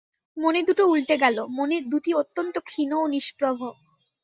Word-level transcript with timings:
মণিদুটো 0.37 0.83
উল্টে 0.87 1.15
গেল, 1.17 1.37
মণির 1.57 1.83
দ্যুতি 1.89 2.11
অত্যন্ত 2.13 2.55
ক্ষীণ 2.67 2.89
ও 2.93 3.01
নিম্প্রভ। 3.07 3.57